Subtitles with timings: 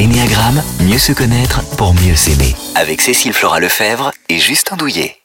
[0.00, 2.56] L'énéagramme, mieux se connaître pour mieux s'aimer.
[2.74, 5.18] Avec Cécile Flora Lefebvre et Justin Douillet.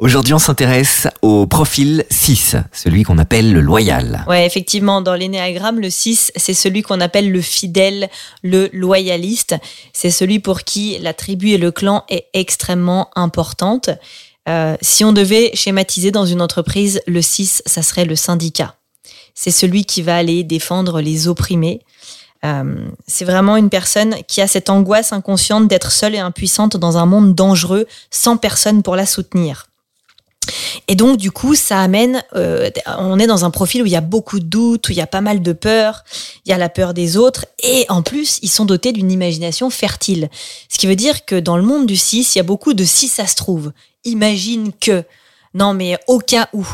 [0.00, 4.24] Aujourd'hui, on s'intéresse au profil 6, celui qu'on appelle le loyal.
[4.26, 8.10] Ouais, effectivement, dans l'énéagramme, le 6, c'est celui qu'on appelle le fidèle,
[8.42, 9.54] le loyaliste.
[9.92, 13.90] C'est celui pour qui la tribu et le clan est extrêmement importante.
[14.48, 18.74] Euh, si on devait schématiser dans une entreprise, le 6, ça serait le syndicat.
[19.34, 21.80] C'est celui qui va aller défendre les opprimés.
[22.44, 26.96] Euh, c'est vraiment une personne qui a cette angoisse inconsciente d'être seule et impuissante dans
[26.96, 29.66] un monde dangereux sans personne pour la soutenir.
[30.88, 33.96] Et donc, du coup, ça amène, euh, on est dans un profil où il y
[33.96, 36.04] a beaucoup de doutes, où il y a pas mal de peur,
[36.44, 39.70] il y a la peur des autres, et en plus, ils sont dotés d'une imagination
[39.70, 40.28] fertile.
[40.68, 42.84] Ce qui veut dire que dans le monde du 6, il y a beaucoup de
[42.84, 43.72] si ça se trouve.
[44.04, 45.04] Imagine que.
[45.54, 46.66] Non, mais au cas où.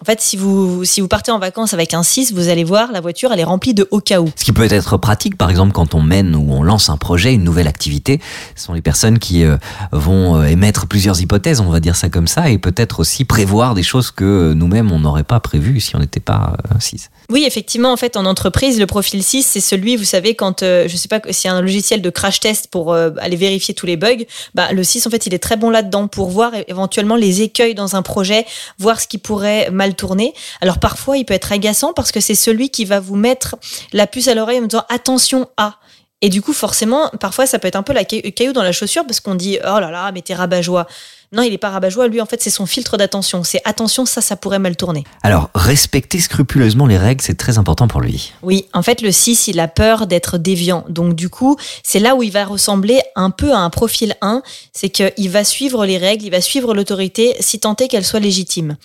[0.00, 2.92] En fait, si vous, si vous partez en vacances avec un 6, vous allez voir,
[2.92, 4.30] la voiture, elle est remplie de au cas où.
[4.36, 7.34] Ce qui peut être pratique, par exemple, quand on mène ou on lance un projet,
[7.34, 8.20] une nouvelle activité,
[8.54, 9.56] ce sont les personnes qui euh,
[9.90, 13.74] vont euh, émettre plusieurs hypothèses, on va dire ça comme ça, et peut-être aussi prévoir
[13.74, 17.10] des choses que nous-mêmes, on n'aurait pas prévues si on n'était pas un 6.
[17.30, 20.86] Oui, effectivement, en fait, en entreprise, le profil 6, c'est celui, vous savez, quand, euh,
[20.86, 23.86] je sais pas, s'il y a un logiciel de crash test pour aller vérifier tous
[23.86, 27.16] les bugs, bah, le 6, en fait, il est très bon là-dedans pour voir éventuellement
[27.16, 28.46] les écueils dans un projet,
[28.78, 30.34] voir ce qui pourrait mal tourner.
[30.60, 33.56] Alors parfois, il peut être agaçant parce que c'est celui qui va vous mettre
[33.94, 35.76] la puce à l'oreille en disant attention à.
[36.20, 39.06] Et du coup, forcément, parfois, ça peut être un peu la caillou dans la chaussure
[39.06, 40.86] parce qu'on dit oh là là, mais t'es rabat-joie.
[41.30, 42.08] Non, il est pas rabat-joie.
[42.08, 43.44] Lui, en fait, c'est son filtre d'attention.
[43.44, 45.04] C'est attention, ça, ça pourrait mal tourner.
[45.22, 48.32] Alors, respecter scrupuleusement les règles, c'est très important pour lui.
[48.42, 50.86] Oui, en fait, le 6, il a peur d'être déviant.
[50.88, 54.42] Donc, du coup, c'est là où il va ressembler un peu à un profil 1.
[54.72, 58.20] C'est qu'il va suivre les règles, il va suivre l'autorité, si tant est qu'elle soit
[58.20, 58.76] légitime.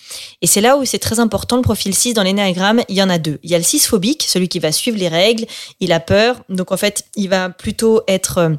[0.42, 3.08] Et c'est là où c'est très important, le profil 6 dans l'énéagramme, il y en
[3.08, 3.38] a deux.
[3.42, 5.46] Il y a le 6 phobique, celui qui va suivre les règles,
[5.80, 6.36] il a peur.
[6.50, 8.52] Donc, en fait, il va plutôt être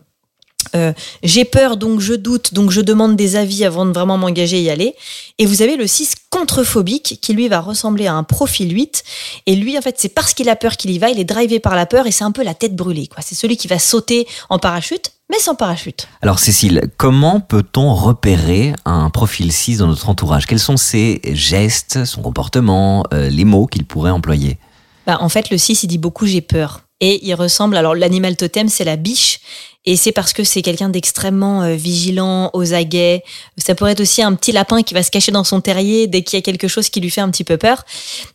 [0.76, 4.58] euh, j'ai peur, donc je doute, donc je demande des avis avant de vraiment m'engager
[4.60, 4.96] et y aller.
[5.38, 9.04] Et vous avez le 6 contrephobique qui lui va ressembler à un profil 8.
[9.46, 11.60] Et lui, en fait, c'est parce qu'il a peur qu'il y va, il est drivé
[11.60, 13.08] par la peur et c'est un peu la tête brûlée.
[13.08, 13.22] Quoi.
[13.22, 16.08] C'est celui qui va sauter en parachute, mais sans parachute.
[16.22, 20.46] Alors Cécile, comment peut-on repérer un profil 6 dans notre entourage?
[20.46, 24.58] Quels sont ses gestes, son comportement, euh, les mots qu'il pourrait employer?
[25.06, 26.82] Bah, En fait, le 6, il dit beaucoup j'ai peur.
[27.02, 29.40] Et il ressemble, alors l'animal totem, c'est la biche.
[29.86, 33.24] Et c'est parce que c'est quelqu'un d'extrêmement euh, vigilant, aux aguets.
[33.58, 36.24] Ça pourrait être aussi un petit lapin qui va se cacher dans son terrier dès
[36.24, 37.84] qu'il y a quelque chose qui lui fait un petit peu peur.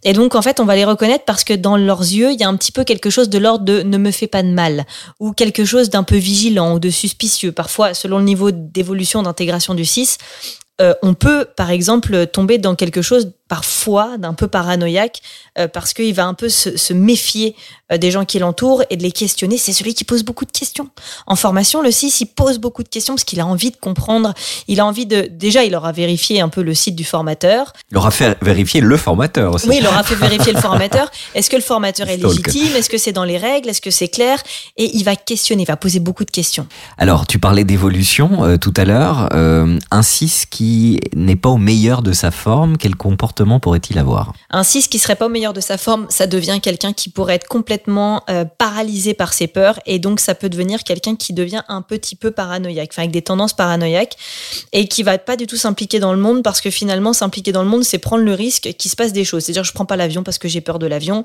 [0.05, 2.45] Et donc, en fait, on va les reconnaître parce que dans leurs yeux, il y
[2.45, 4.87] a un petit peu quelque chose de l'ordre de ne me fais pas de mal
[5.19, 7.53] ou quelque chose d'un peu vigilant ou de suspicieux.
[7.53, 10.19] Parfois, selon le niveau d'évolution d'intégration du 6,
[10.81, 15.23] euh, on peut, par exemple, tomber dans quelque chose parfois d'un peu paranoïaque
[15.59, 17.57] euh, parce qu'il va un peu se, méfier
[17.91, 19.59] euh, des gens qui l'entourent et de les questionner.
[19.59, 20.89] C'est celui qui pose beaucoup de questions.
[21.27, 24.35] En formation, le 6, il pose beaucoup de questions parce qu'il a envie de comprendre.
[24.69, 25.29] Il a envie de.
[25.29, 27.73] Déjà, il aura vérifié un peu le site du formateur.
[27.91, 29.69] Il aura fait vérifier le formateur aussi.
[29.69, 31.11] Oui, il aura fait vérifier le formateur.
[31.35, 32.77] Est-ce que le formateur est légitime?
[32.77, 33.69] Est-ce que c'est dans les règles?
[33.69, 34.41] Est-ce que c'est clair?
[34.77, 36.69] Et il va questionner, il va poser beaucoup de questions.
[36.99, 39.29] Alors, tu parlais d'évolution euh, tout à l'heure.
[39.33, 42.95] un 6 qui n'est pas au meilleur de sa forme, quel
[43.61, 46.93] pourrait-il avoir Un 6 qui serait pas au meilleur de sa forme, ça devient quelqu'un
[46.93, 51.17] qui pourrait être complètement euh, paralysé par ses peurs et donc ça peut devenir quelqu'un
[51.17, 54.17] qui devient un petit peu paranoïaque, enfin avec des tendances paranoïaques
[54.73, 57.63] et qui va pas du tout s'impliquer dans le monde parce que finalement s'impliquer dans
[57.63, 59.45] le monde c'est prendre le risque qu'il se passe des choses.
[59.45, 61.23] C'est-à-dire je prends pas l'avion parce que j'ai peur de l'avion,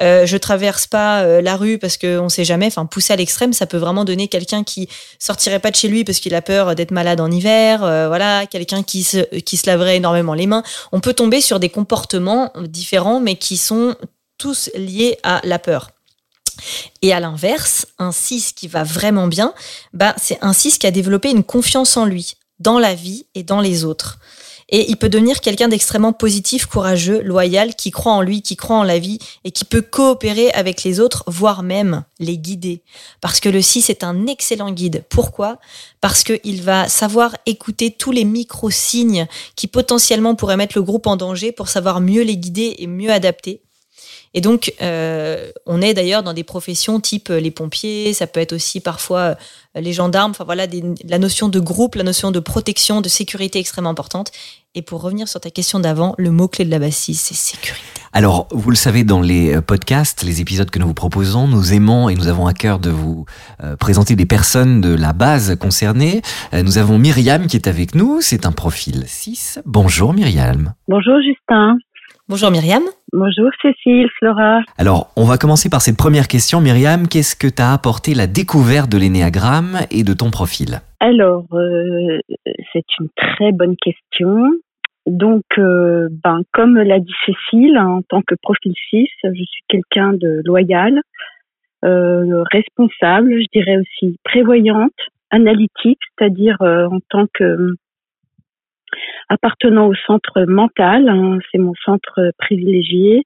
[0.00, 2.66] euh, je traverse pas euh, la rue parce qu'on sait jamais.
[2.66, 6.04] Enfin pousser à l'extrême, ça peut vraiment donner quelqu'un qui sortirait pas de chez lui
[6.04, 9.96] parce qu'il a peur d'être malade en hiver, voilà, quelqu'un qui se qui se laverait
[9.96, 10.62] énormément les mains.
[10.92, 13.96] On peut tomber sur des comportements différents, mais qui sont
[14.38, 15.90] tous liés à la peur.
[17.02, 19.54] Et à l'inverse, un 6 qui va vraiment bien,
[19.92, 23.42] bah, c'est un 6 qui a développé une confiance en lui, dans la vie et
[23.42, 24.18] dans les autres.
[24.70, 28.76] Et il peut devenir quelqu'un d'extrêmement positif, courageux, loyal, qui croit en lui, qui croit
[28.76, 32.82] en la vie et qui peut coopérer avec les autres, voire même les guider.
[33.20, 35.04] Parce que le 6 est un excellent guide.
[35.08, 35.58] Pourquoi?
[36.00, 39.26] Parce qu'il va savoir écouter tous les micro-signes
[39.56, 43.10] qui potentiellement pourraient mettre le groupe en danger pour savoir mieux les guider et mieux
[43.10, 43.62] adapter.
[44.34, 48.40] Et donc, euh, on est d'ailleurs dans des professions type euh, les pompiers, ça peut
[48.40, 49.34] être aussi parfois euh,
[49.74, 50.66] les gendarmes, enfin voilà,
[51.08, 54.30] la notion de groupe, la notion de protection, de sécurité extrêmement importante.
[54.74, 57.82] Et pour revenir sur ta question d'avant, le mot-clé de la bassise, c'est sécurité.
[58.12, 62.08] Alors, vous le savez, dans les podcasts, les épisodes que nous vous proposons, nous aimons
[62.08, 63.24] et nous avons à cœur de vous
[63.80, 66.22] présenter des personnes de la base concernée.
[66.52, 69.60] nous avons Myriam qui est avec nous, c'est un profil 6.
[69.64, 70.74] Bonjour Myriam.
[70.86, 71.78] Bonjour Justin.
[72.28, 72.82] Bonjour Myriam.
[73.12, 74.60] Bonjour Cécile, Flora.
[74.76, 76.60] Alors, on va commencer par cette première question.
[76.60, 80.80] Myriam, qu'est-ce que t'a apporté la découverte de l'énéagramme et de ton profil?
[81.00, 82.18] Alors, euh,
[82.72, 84.36] c'est une très bonne question.
[85.06, 90.12] Donc, euh, ben, comme l'a dit Cécile, en tant que profil 6, je suis quelqu'un
[90.12, 91.00] de loyal,
[91.86, 94.92] euh, responsable, je dirais aussi prévoyante,
[95.30, 97.74] analytique, c'est-à-dire en tant que
[99.28, 103.24] appartenant au centre mental, hein, c'est mon centre privilégié.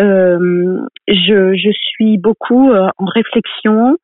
[0.00, 0.78] Euh,
[1.08, 3.98] je, suis beaucoup euh, en réflexion,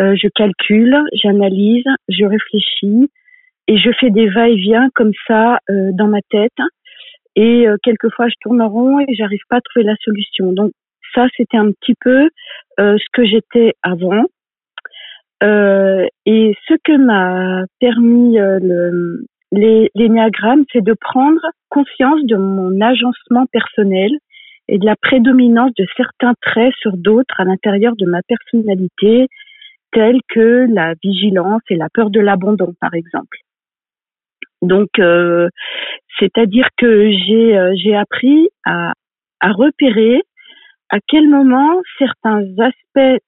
[0.00, 3.10] euh, je calcule, j'analyse, je réfléchis
[3.68, 6.52] et je fais des va-et-vient comme ça dans ma tête.
[7.34, 10.52] Et quelquefois, je tourne en rond et j'arrive pas à trouver la solution.
[10.52, 10.70] Donc
[11.14, 12.28] ça, c'était un petit peu
[12.78, 14.24] ce que j'étais avant.
[15.42, 24.10] et ce que m'a permis le, l'énéagramme, c'est de prendre conscience de mon agencement personnel
[24.68, 29.28] et de la prédominance de certains traits sur d'autres à l'intérieur de ma personnalité,
[29.92, 33.38] tels que la vigilance et la peur de l'abandon, par exemple.
[34.62, 35.48] Donc, euh,
[36.18, 38.94] c'est-à-dire que j'ai euh, j'ai appris à,
[39.40, 40.22] à repérer
[40.88, 43.22] à quel moment certains aspects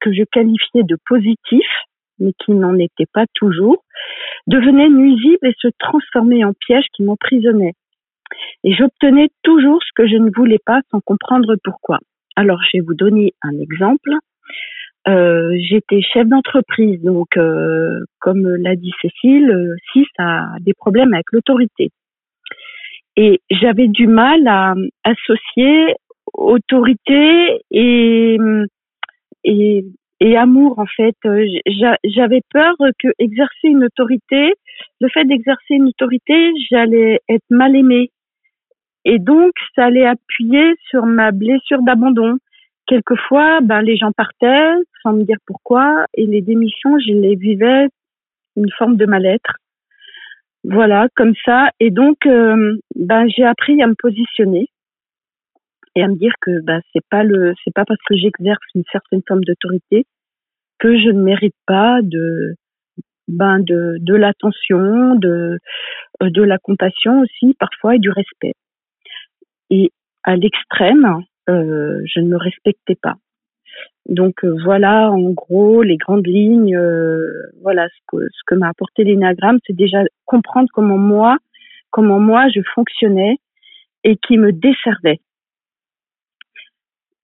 [0.00, 1.86] que je qualifiais de positifs
[2.18, 3.84] mais qui n'en était pas toujours,
[4.46, 7.74] devenait nuisible et se transformait en piège qui m'emprisonnait.
[8.64, 11.98] Et j'obtenais toujours ce que je ne voulais pas sans comprendre pourquoi.
[12.34, 14.10] Alors, je vais vous donner un exemple.
[15.08, 19.54] Euh, J'étais chef d'entreprise, donc euh, comme l'a dit Cécile,
[19.92, 21.90] si ça a des problèmes avec l'autorité.
[23.16, 25.94] Et j'avais du mal à associer
[26.34, 28.36] autorité et,
[29.44, 29.84] et
[30.20, 31.16] et amour en fait.
[31.24, 31.46] Euh,
[32.04, 34.54] j'avais peur que exercer une autorité,
[35.00, 38.10] le fait d'exercer une autorité, j'allais être mal aimée.
[39.04, 42.38] Et donc, ça allait appuyer sur ma blessure d'abandon.
[42.86, 47.86] Quelquefois, ben, les gens partaient sans me dire pourquoi, et les démissions, je les vivais
[48.56, 49.52] une forme de mal-être.
[50.64, 51.70] Voilà, comme ça.
[51.78, 54.68] Et donc, euh, ben, j'ai appris à me positionner
[55.96, 57.24] et à me dire que bah c'est pas
[57.74, 60.04] pas parce que j'exerce une certaine forme d'autorité
[60.78, 62.54] que je ne mérite pas de
[63.26, 65.58] ben de de l'attention de
[66.22, 68.52] euh, de la compassion aussi parfois et du respect.
[69.70, 69.90] Et
[70.22, 73.14] à l'extrême euh, je ne me respectais pas.
[74.06, 76.78] Donc euh, voilà en gros les grandes lignes
[77.62, 81.38] voilà ce que ce que m'a apporté l'énagramme c'est déjà comprendre comment moi
[81.90, 83.38] comment moi je fonctionnais
[84.04, 85.20] et qui me desservait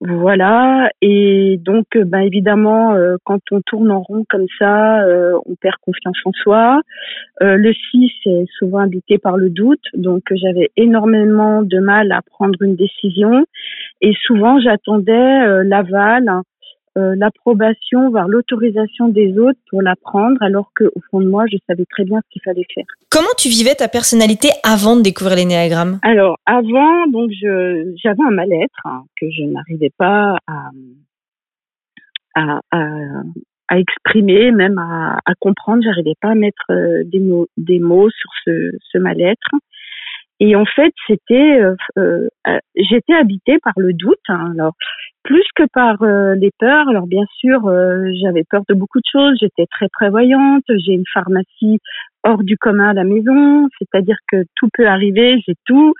[0.05, 5.55] voilà, et donc, ben évidemment, euh, quand on tourne en rond comme ça, euh, on
[5.55, 6.81] perd confiance en soi.
[7.39, 12.61] le 6 est souvent habité par le doute, donc j'avais énormément de mal à prendre
[12.61, 13.45] une décision,
[14.01, 16.43] et souvent j'attendais l'aval
[16.97, 21.85] euh, l'approbation, voire l'autorisation des autres pour l'apprendre, alors qu'au fond de moi, je savais
[21.89, 22.85] très bien ce qu'il fallait faire.
[23.09, 25.99] Comment tu vivais ta personnalité avant de découvrir l'énéagramme?
[26.03, 30.69] Alors, avant, donc, j'avais un mal-être hein, que je n'arrivais pas à,
[32.35, 32.59] à,
[33.69, 35.81] à, exprimer, même à, à comprendre.
[35.83, 39.49] J'arrivais pas à mettre euh, des mots, des mots sur ce, ce mal-être.
[40.45, 42.27] Et en fait, c'était, euh, euh,
[42.75, 44.19] j'étais habitée par le doute.
[44.27, 44.51] Hein.
[44.53, 44.73] alors,
[45.23, 46.89] plus que par euh, les peurs.
[46.89, 47.61] Alors, bien sûr,
[48.21, 49.37] j'avais peur de beaucoup de choses.
[49.39, 50.65] J'étais très prévoyante.
[50.67, 51.79] J'ai une pharmacie
[52.25, 55.41] hors du commun à la maison, c'est-à-dire que tout peut arriver.
[55.47, 55.93] J'ai tout,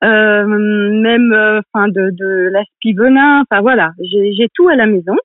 [0.00, 3.42] même, enfin, de, de l'aspivenin.
[3.42, 5.16] Enfin, voilà, j'ai tout à la maison.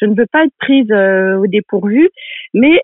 [0.00, 2.08] Je ne veux pas être prise au dépourvu,
[2.52, 2.82] mais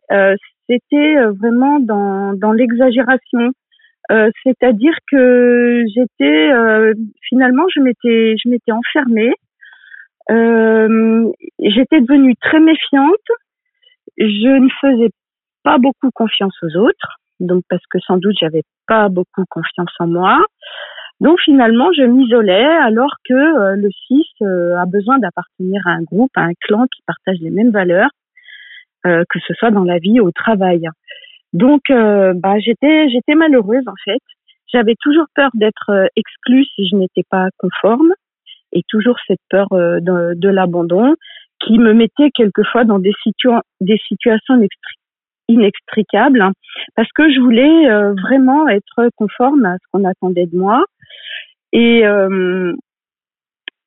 [0.69, 3.53] c'était vraiment dans, dans l'exagération
[4.11, 6.93] euh, c'est-à-dire que j'étais euh,
[7.29, 9.33] finalement je m'étais je m'étais enfermée.
[10.31, 11.31] Euh,
[11.61, 13.29] j'étais devenue très méfiante.
[14.19, 15.11] Je ne faisais
[15.63, 20.09] pas beaucoup confiance aux autres, donc parce que sans doute j'avais pas beaucoup confiance en
[20.09, 20.45] moi.
[21.21, 24.25] Donc finalement, je m'isolais alors que le 6
[24.77, 28.11] a besoin d'appartenir à un groupe, à un clan qui partage les mêmes valeurs,
[29.05, 30.89] que ce soit dans la vie ou au travail.
[31.53, 34.23] Donc, euh, bah, j'étais, j'étais malheureuse en fait.
[34.73, 38.13] J'avais toujours peur d'être euh, exclue si je n'étais pas conforme,
[38.73, 41.15] et toujours cette peur euh, de, l'abandon
[41.61, 43.13] qui me mettait quelquefois dans des,
[43.81, 44.55] des situations
[45.49, 46.45] inextricables,
[46.97, 47.87] parce que je voulais
[48.23, 50.85] vraiment être conforme à ce qu'on attendait de moi.
[51.73, 52.03] Et,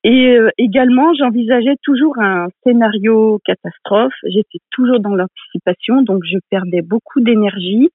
[0.08, 4.14] et également, j'envisageais toujours un scénario catastrophe.
[4.22, 7.90] J'étais toujours dans l'anticipation, donc je perdais beaucoup d'énergie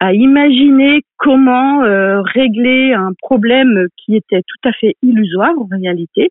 [0.00, 6.30] à imaginer comment euh, régler un problème qui était tout à fait illusoire en réalité.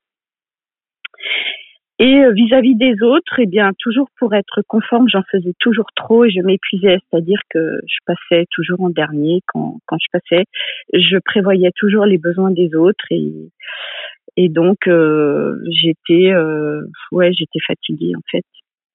[1.97, 6.25] Et euh, vis-à-vis des autres, eh bien, toujours pour être conforme, j'en faisais toujours trop
[6.25, 10.43] et je m'épuisais, c'est-à-dire que je passais toujours en dernier quand, quand je passais.
[10.91, 13.31] Je prévoyais toujours les besoins des autres et,
[14.37, 18.43] et donc euh, j'étais, euh, ouais, j'étais fatiguée en fait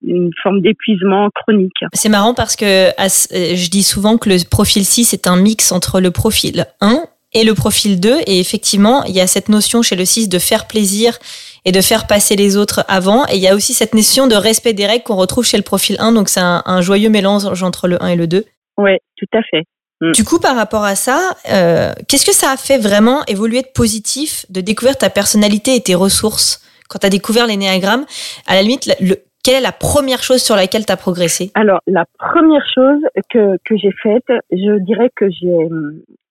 [0.02, 1.84] une forme d'épuisement chronique.
[1.92, 6.00] C'est marrant parce que je dis souvent que le profil 6 est un mix entre
[6.00, 9.96] le profil 1 et le profil 2 et effectivement, il y a cette notion chez
[9.96, 11.18] le 6 de faire plaisir
[11.64, 13.26] et de faire passer les autres avant.
[13.26, 15.62] Et il y a aussi cette notion de respect des règles qu'on retrouve chez le
[15.62, 16.12] profil 1.
[16.12, 18.44] Donc c'est un, joyeux mélange entre le 1 et le 2.
[18.78, 19.64] Oui, tout à fait.
[20.00, 20.12] Mm.
[20.12, 23.68] Du coup, par rapport à ça, euh, qu'est-ce que ça a fait vraiment évoluer de
[23.74, 28.04] positif, de découvrir ta personnalité et tes ressources quand tu as découvert l'énéagramme?
[28.46, 31.50] À la limite, le, quelle est la première chose sur laquelle tu as progressé?
[31.54, 35.68] Alors, la première chose que, que j'ai faite, je dirais que j'ai,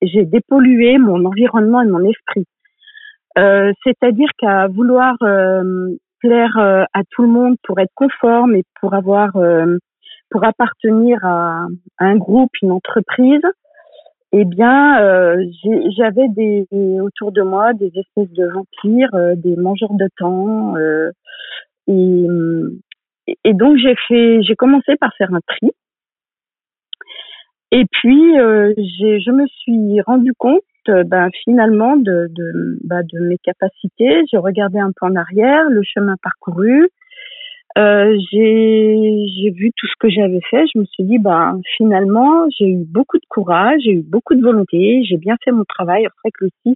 [0.01, 2.45] j'ai dépollué mon environnement et mon esprit.
[3.37, 8.63] Euh, c'est-à-dire qu'à vouloir euh, plaire euh, à tout le monde pour être conforme et
[8.81, 9.31] pour avoir
[10.29, 11.65] pour appartenir à,
[11.97, 13.41] un groupe, une entreprise,
[14.31, 15.35] eh bien,
[15.97, 16.67] j'avais des
[17.01, 20.75] autour de moi des espèces de vampires, des mangeurs de temps,
[21.87, 22.27] et,
[23.43, 25.71] et donc j'ai commencé par faire un tri.
[27.71, 32.29] Et puis, je me suis rendu compte euh, ben, finalement de,
[32.83, 34.23] bah, de mes capacités.
[34.31, 36.87] J'ai regardé un peu en arrière, le chemin parcouru.
[37.77, 40.65] Euh, j'ai vu tout ce que j'avais fait.
[40.73, 44.41] Je me suis dit, ben, finalement, j'ai eu beaucoup de courage, j'ai eu beaucoup de
[44.41, 46.03] volonté, j'ai bien fait mon travail.
[46.03, 46.75] Vrai que le 6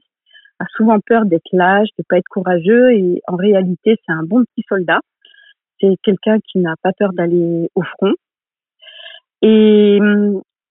[0.59, 4.43] a souvent peur d'être lâche, de pas être courageux, et en réalité, c'est un bon
[4.45, 4.99] petit soldat.
[5.81, 8.13] C'est quelqu'un qui n'a pas peur d'aller au front.
[9.41, 9.99] Et,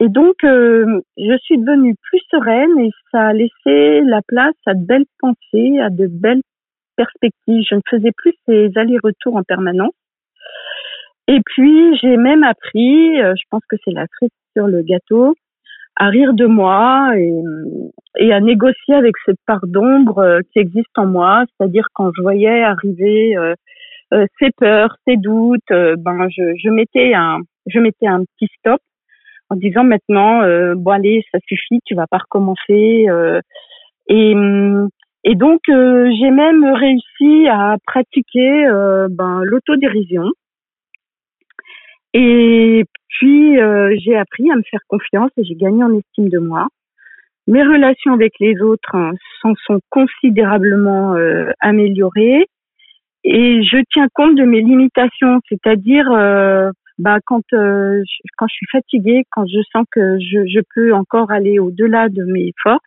[0.00, 4.74] et donc, euh, je suis devenue plus sereine et ça a laissé la place à
[4.74, 6.40] de belles pensées, à de belles
[6.96, 7.64] perspectives.
[7.68, 9.92] Je ne faisais plus ces allers-retours en permanence.
[11.32, 15.34] Et puis, j'ai même appris, euh, je pense que c'est la cerise sur le gâteau,
[15.96, 17.32] à rire de moi et,
[18.18, 21.44] et à négocier avec cette part d'ombre euh, qui existe en moi.
[21.56, 23.54] C'est-à-dire quand je voyais arriver euh,
[24.38, 28.80] ces peurs, ces doutes, ben je, je mettais un, je mettais un petit stop
[29.48, 33.06] en disant maintenant, euh, bon allez, ça suffit, tu vas pas recommencer.
[33.08, 33.40] Euh,
[34.06, 34.34] et,
[35.24, 38.66] et donc euh, j'ai même réussi à pratiquer
[39.08, 40.24] ben, l'autodérision.
[42.14, 43.56] Et puis
[44.04, 46.68] j'ai appris à me faire confiance et j'ai gagné en estime de moi.
[47.46, 51.14] Mes relations avec les autres hein, s'en sont considérablement
[51.60, 52.46] améliorées
[53.24, 56.10] et je tiens compte de mes limitations, c'est-à-dire
[56.98, 58.02] bah quand euh,
[58.36, 62.24] quand je suis fatiguée, quand je sens que je, je peux encore aller au-delà de
[62.24, 62.80] mes forces,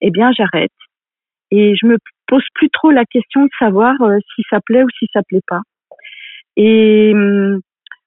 [0.00, 0.72] eh bien j'arrête
[1.50, 4.88] et je me pose plus trop la question de savoir euh, si ça plaît ou
[4.98, 5.62] si ça plaît pas.
[6.56, 7.60] Et hum,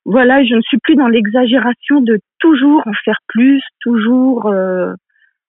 [0.05, 4.93] voilà, je ne suis plus dans l'exagération de toujours en faire plus, toujours euh,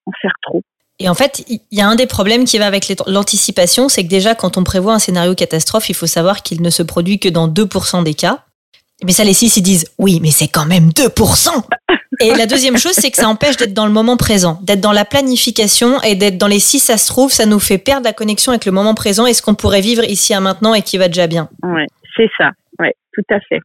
[0.07, 0.63] en faire trop.
[1.01, 4.09] Et en fait, il y a un des problèmes qui va avec l'anticipation, c'est que
[4.09, 7.29] déjà, quand on prévoit un scénario catastrophe, il faut savoir qu'il ne se produit que
[7.29, 8.45] dans 2% des cas.
[9.05, 11.49] Mais ça, les six, ils disent oui, mais c'est quand même 2%.
[12.21, 14.93] Et la deuxième chose, c'est que ça empêche d'être dans le moment présent, d'être dans
[14.93, 18.13] la planification et d'être dans les six, ça se trouve, ça nous fait perdre la
[18.13, 20.97] connexion avec le moment présent et ce qu'on pourrait vivre ici à maintenant et qui
[20.97, 21.49] va déjà bien.
[21.65, 21.83] Oui,
[22.17, 22.53] c'est ça.
[22.79, 23.61] Oui, tout à fait.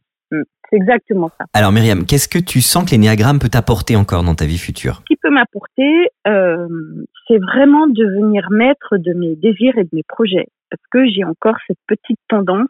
[0.70, 1.46] C'est exactement ça.
[1.52, 4.96] Alors Myriam, qu'est-ce que tu sens que l'énéagramme peut t'apporter encore dans ta vie future?
[5.00, 6.68] Ce qui peut m'apporter, euh,
[7.26, 10.46] c'est vraiment devenir maître de mes désirs et de mes projets.
[10.70, 12.68] Parce que j'ai encore cette petite tendance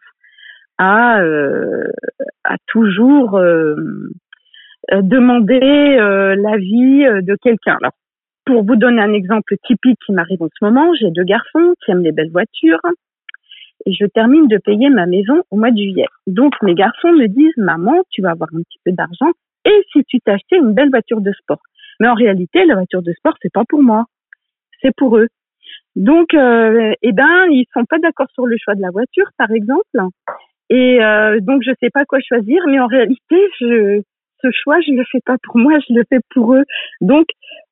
[0.78, 1.84] à, euh,
[2.44, 3.76] à toujours euh,
[4.90, 7.76] demander l'avis de quelqu'un.
[7.82, 7.92] Alors,
[8.46, 11.90] pour vous donner un exemple typique qui m'arrive en ce moment, j'ai deux garçons qui
[11.90, 12.80] aiment les belles voitures
[13.86, 16.06] et je termine de payer ma maison au mois de juillet.
[16.26, 19.30] Donc mes garçons me disent maman, tu vas avoir un petit peu d'argent
[19.64, 21.60] et si tu t'achetais une belle voiture de sport.
[22.00, 24.04] Mais en réalité, la voiture de sport c'est pas pour moi,
[24.82, 25.28] c'est pour eux.
[25.96, 29.50] Donc euh, eh ben ils sont pas d'accord sur le choix de la voiture par
[29.50, 29.86] exemple
[30.70, 34.00] et euh, donc, je sais pas quoi choisir, mais en réalité, je,
[34.40, 36.62] ce choix, je le fais pas pour moi, je le fais pour eux.
[37.00, 37.26] Donc,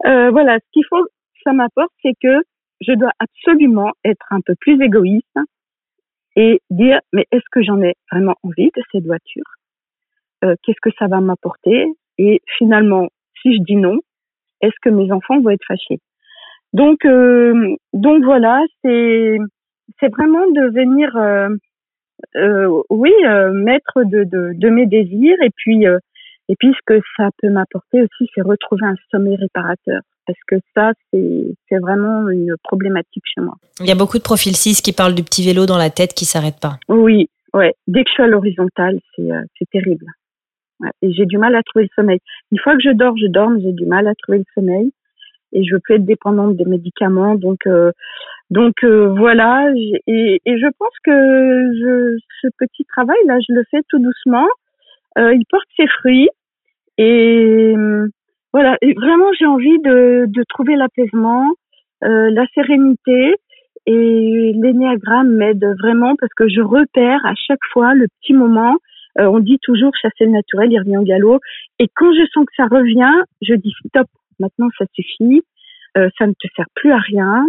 [0.04, 1.06] euh, voilà, ce qu'il faut,
[1.44, 2.42] ça m'apporte, c'est que
[2.80, 5.38] je dois absolument être un peu plus égoïste
[6.38, 9.42] et dire, mais est-ce que j'en ai vraiment envie de cette voiture?
[10.44, 11.86] Euh, Qu'est-ce que ça va m'apporter?
[12.16, 13.08] Et finalement,
[13.42, 13.98] si je dis non,
[14.60, 15.98] est-ce que mes enfants vont être fâchés?
[16.72, 19.38] Donc, euh, donc voilà, c'est
[20.12, 21.48] vraiment devenir euh,
[22.36, 23.12] euh, oui,
[23.52, 28.02] maître de, de, de, mes désirs et puis Et puis ce que ça peut m'apporter
[28.02, 30.02] aussi, c'est retrouver un sommeil réparateur.
[30.28, 33.54] Parce que ça, c'est vraiment une problématique chez moi.
[33.80, 36.12] Il y a beaucoup de profils 6 qui parlent du petit vélo dans la tête
[36.12, 36.76] qui s'arrête pas.
[36.86, 37.72] Oui, ouais.
[37.86, 39.40] Dès que je suis à l'horizontale, c'est euh,
[39.72, 40.04] terrible.
[40.80, 40.90] Ouais.
[41.00, 42.18] Et j'ai du mal à trouver le sommeil.
[42.52, 44.90] Une fois que je dors, je dors, mais j'ai du mal à trouver le sommeil.
[45.52, 47.34] Et je veux plus être dépendante des médicaments.
[47.34, 47.90] Donc, euh,
[48.50, 49.66] donc euh, voilà.
[50.06, 54.46] Et, et, je pense que je, ce petit travail là, je le fais tout doucement.
[55.16, 56.28] Euh, il porte ses fruits.
[56.98, 57.74] Et
[58.52, 61.52] voilà, et vraiment j'ai envie de, de trouver l'apaisement,
[62.04, 63.34] euh, la sérénité.
[63.86, 68.76] Et l'énéagramme m'aide vraiment parce que je repère à chaque fois le petit moment.
[69.18, 71.40] Euh, on dit toujours chasser le naturel, il revient au galop.
[71.78, 74.06] Et quand je sens que ça revient, je dis stop,
[74.38, 75.42] maintenant ça suffit,
[75.96, 77.46] euh, ça ne te sert plus à rien.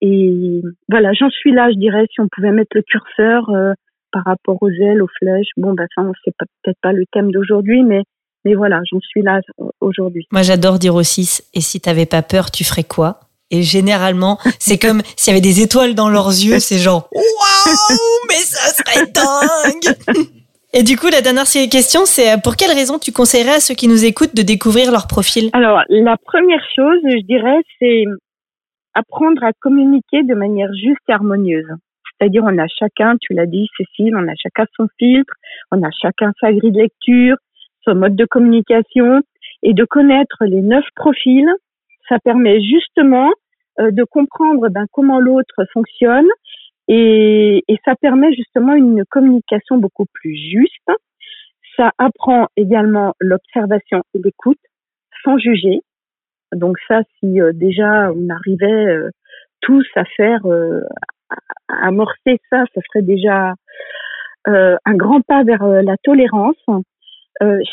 [0.00, 3.72] Et voilà, j'en suis là, je dirais, si on pouvait mettre le curseur euh,
[4.10, 5.50] par rapport aux ailes, aux flèches.
[5.56, 8.02] Bon, bah ça, c'est peut-être pas le thème d'aujourd'hui, mais
[8.44, 9.40] mais voilà, j'en suis là
[9.80, 10.26] aujourd'hui.
[10.30, 13.20] Moi, j'adore dire aussi, et si tu t'avais pas peur, tu ferais quoi?
[13.50, 17.98] Et généralement, c'est comme s'il y avait des étoiles dans leurs yeux, c'est genre waouh,
[18.28, 19.96] mais ça serait dingue.
[20.76, 23.86] Et du coup, la dernière question, c'est pour quelle raison tu conseillerais à ceux qui
[23.86, 25.50] nous écoutent de découvrir leur profil?
[25.52, 28.04] Alors, la première chose, je dirais, c'est
[28.94, 31.70] apprendre à communiquer de manière juste et harmonieuse.
[32.18, 35.34] C'est-à-dire, on a chacun, tu l'as dit, Cécile, on a chacun son filtre,
[35.70, 37.36] on a chacun sa grille de lecture,
[37.84, 39.20] son mode de communication,
[39.62, 41.50] et de connaître les neuf profils,
[42.08, 43.30] ça permet justement
[43.80, 46.28] euh, de comprendre ben, comment l'autre fonctionne
[46.86, 50.90] et, et, ça permet justement une communication beaucoup plus juste.
[51.78, 54.60] Ça apprend également l'observation et l'écoute
[55.24, 55.80] sans juger.
[56.54, 59.10] Donc ça, si euh, déjà on arrivait euh,
[59.60, 60.82] tous à faire, euh,
[61.68, 63.54] à amorcer ça, ça serait déjà
[64.46, 66.62] un grand pas vers la tolérance.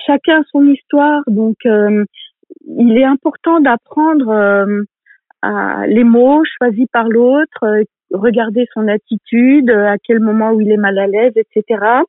[0.06, 4.86] Chacun son histoire, donc il est important d'apprendre
[5.88, 10.98] les mots choisis par l'autre, regarder son attitude, à quel moment où il est mal
[10.98, 12.04] à l'aise, etc.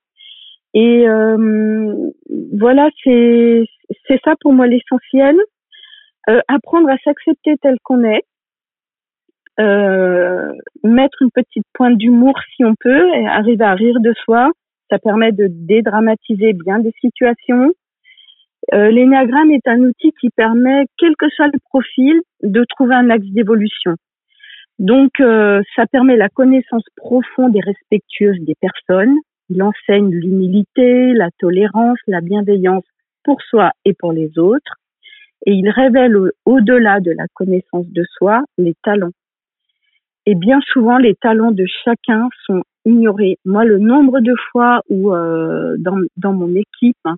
[0.75, 2.11] Et euh,
[2.53, 3.65] voilà, c'est
[4.07, 5.37] c'est ça pour moi l'essentiel.
[6.29, 8.23] Euh, apprendre à s'accepter tel qu'on est,
[9.59, 10.53] euh,
[10.85, 14.51] mettre une petite pointe d'humour si on peut, et arriver à rire de soi.
[14.93, 17.73] Ça permet de dédramatiser bien des situations.
[18.75, 23.25] Euh, est un outil qui permet, quel que soit le profil, de trouver un axe
[23.29, 23.95] d'évolution.
[24.79, 29.17] Donc, euh, ça permet la connaissance profonde et respectueuse des personnes.
[29.49, 32.85] Il enseigne l'humilité, la tolérance, la bienveillance
[33.25, 34.75] pour soi et pour les autres.
[35.47, 39.13] Et il révèle au-delà de la connaissance de soi les talents.
[40.27, 43.39] Et bien souvent, les talents de chacun sont ignorés.
[43.45, 47.17] Moi, le nombre de fois où euh, dans, dans mon équipe, hein,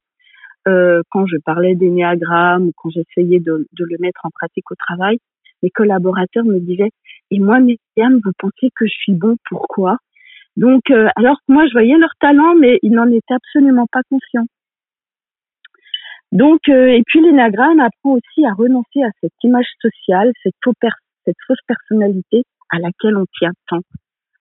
[0.66, 4.74] euh, quand je parlais d'énéagramme ou quand j'essayais de, de le mettre en pratique au
[4.74, 5.18] travail,
[5.62, 6.90] mes collaborateurs me disaient
[7.30, 9.96] et moi, Myriam, vous pensez que je suis bon Pourquoi?
[10.56, 14.02] Donc, euh, alors que moi, je voyais leur talent, mais ils n'en étaient absolument pas
[14.08, 14.46] conscients.
[16.32, 20.54] Donc, euh, et puis l'énagramme apprend aussi à renoncer à cette image sociale, cette,
[21.24, 23.80] cette fausse personnalité à laquelle on tient tant.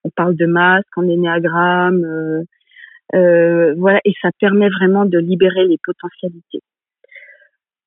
[0.04, 2.44] On parle de masque en énéagramme, euh,
[3.16, 6.62] euh, voilà, et ça permet vraiment de libérer les potentialités.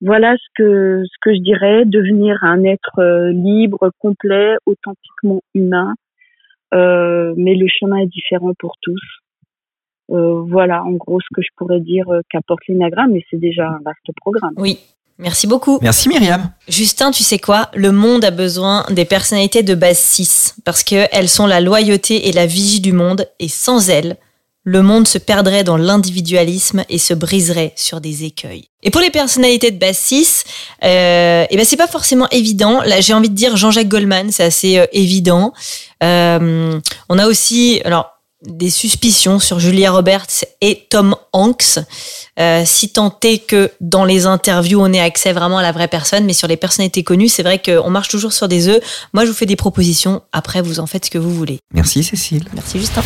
[0.00, 5.94] Voilà ce que ce que je dirais devenir un être euh, libre complet authentiquement humain.
[6.74, 9.00] Euh, mais le chemin est différent pour tous.
[10.08, 14.06] Voilà en gros ce que je pourrais dire qu'apporte l'énagramme mais c'est déjà un vaste
[14.16, 14.54] programme.
[14.56, 14.78] Oui
[15.18, 15.78] Merci beaucoup.
[15.80, 16.50] Merci Myriam.
[16.68, 17.70] Justin, tu sais quoi?
[17.74, 22.32] Le monde a besoin des personnalités de base 6 parce qu'elles sont la loyauté et
[22.32, 24.18] la vigie du monde et sans elles,
[24.66, 28.68] le monde se perdrait dans l'individualisme et se briserait sur des écueils.
[28.82, 30.44] Et pour les personnalités de base 6,
[30.82, 32.82] euh, eh ben c'est pas forcément évident.
[32.82, 35.54] Là, j'ai envie de dire Jean-Jacques Goldman, c'est assez euh, évident.
[36.02, 41.78] Euh, on a aussi, alors des suspicions sur Julia Roberts et Tom Hanks,
[42.38, 45.88] euh, si tant est que dans les interviews on ait accès vraiment à la vraie
[45.88, 48.80] personne, mais sur les personnalités connues, c'est vrai qu'on marche toujours sur des œufs.
[49.14, 50.22] Moi, je vous fais des propositions.
[50.32, 51.58] Après, vous en faites ce que vous voulez.
[51.72, 52.44] Merci Cécile.
[52.54, 53.02] Merci Justin.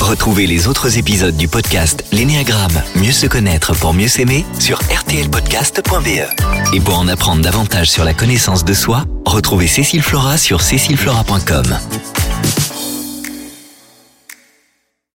[0.00, 6.74] Retrouvez les autres épisodes du podcast L'énéagramme, mieux se connaître pour mieux s'aimer sur rtlpodcast.be.
[6.74, 11.78] Et pour en apprendre davantage sur la connaissance de soi, retrouvez Cécile Flora sur cécileflora.com.